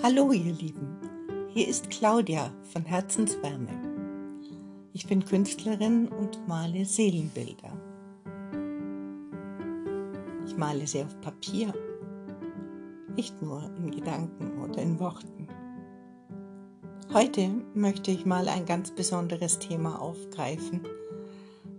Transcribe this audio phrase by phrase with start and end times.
[0.00, 0.96] Hallo ihr Lieben,
[1.50, 3.68] hier ist Claudia von Herzenswärme.
[4.92, 7.76] Ich bin Künstlerin und male Seelenbilder.
[10.44, 11.72] Ich male sie auf Papier,
[13.14, 15.46] nicht nur in Gedanken oder in Worten.
[17.12, 20.80] Heute möchte ich mal ein ganz besonderes Thema aufgreifen,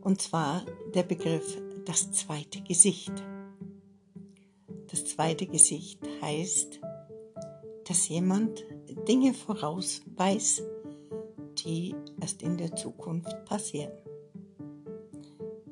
[0.01, 3.11] und zwar der Begriff das zweite Gesicht.
[4.91, 6.79] Das zweite Gesicht heißt,
[7.87, 8.63] dass jemand
[9.07, 10.63] Dinge vorausweist,
[11.57, 13.91] die erst in der Zukunft passieren.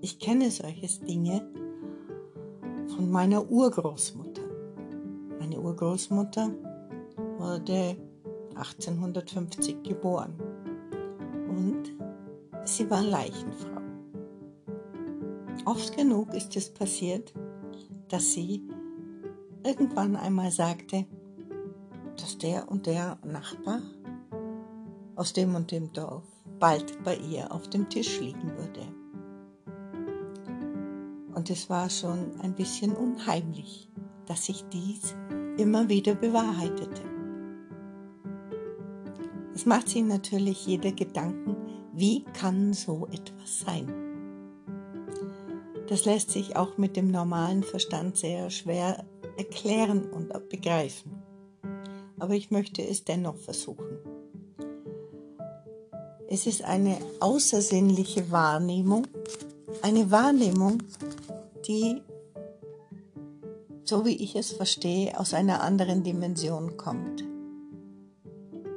[0.02, 1.48] Ich kenne solche Dinge
[2.96, 4.42] von meiner Urgroßmutter.
[5.40, 6.52] Meine Urgroßmutter
[7.38, 7.96] wurde
[8.56, 10.34] 1850 geboren
[11.50, 11.94] und
[12.66, 13.82] sie war Leichenfrau.
[15.66, 17.34] Oft genug ist es passiert,
[18.08, 18.68] dass sie
[19.64, 21.06] irgendwann einmal sagte,
[22.18, 23.82] dass der und der Nachbar
[25.16, 26.24] aus dem und dem Dorf
[26.60, 28.82] bald bei ihr auf dem Tisch liegen würde.
[31.34, 33.90] Und es war schon ein bisschen unheimlich,
[34.28, 35.16] dass sich dies
[35.58, 37.02] immer wieder bewahrheitete.
[39.54, 41.56] Es macht sich natürlich jeder Gedanken,
[41.94, 43.92] wie kann so etwas sein?
[45.88, 49.06] Das lässt sich auch mit dem normalen Verstand sehr schwer
[49.38, 51.21] erklären und begreifen
[52.22, 53.98] aber ich möchte es dennoch versuchen.
[56.30, 59.08] Es ist eine außersinnliche Wahrnehmung,
[59.82, 60.84] eine Wahrnehmung,
[61.68, 62.00] die,
[63.84, 67.24] so wie ich es verstehe, aus einer anderen Dimension kommt.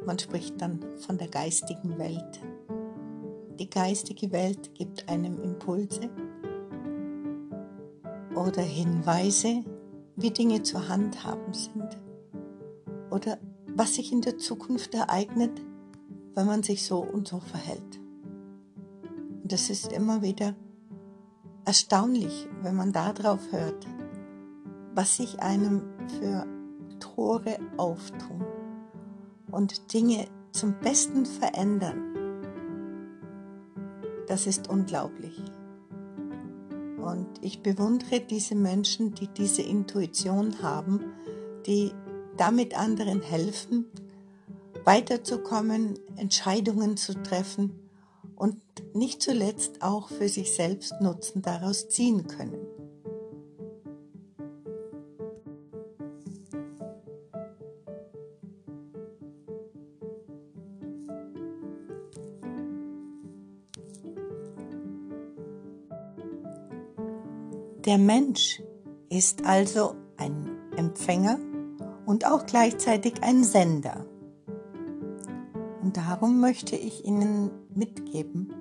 [0.07, 2.41] Man spricht dann von der geistigen Welt.
[3.59, 6.09] Die geistige Welt gibt einem Impulse
[8.35, 9.63] oder Hinweise,
[10.17, 12.04] wie Dinge zu handhaben sind
[13.15, 13.39] oder
[13.77, 15.63] was sich in der Zukunft ereignet,
[16.35, 18.01] wenn man sich so und so verhält.
[19.43, 20.55] Und es ist immer wieder
[21.65, 23.87] erstaunlich, wenn man darauf hört,
[24.95, 25.83] was sich einem
[26.19, 26.47] für
[26.99, 28.45] Tore auftun
[29.51, 32.15] und Dinge zum Besten verändern.
[34.27, 35.41] Das ist unglaublich.
[36.99, 41.01] Und ich bewundere diese Menschen, die diese Intuition haben,
[41.67, 41.93] die
[42.37, 43.87] damit anderen helfen,
[44.85, 47.89] weiterzukommen, Entscheidungen zu treffen
[48.37, 48.57] und
[48.95, 52.67] nicht zuletzt auch für sich selbst Nutzen daraus ziehen können.
[67.85, 68.63] Der Mensch
[69.11, 71.39] ist also ein Empfänger
[72.07, 74.07] und auch gleichzeitig ein Sender.
[75.83, 78.53] Und darum möchte ich Ihnen mitgeben,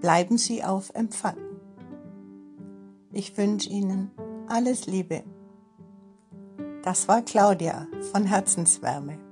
[0.00, 1.36] bleiben Sie auf Empfang.
[3.12, 4.10] Ich wünsche Ihnen
[4.48, 5.24] alles Liebe.
[6.82, 9.29] Das war Claudia von Herzenswärme.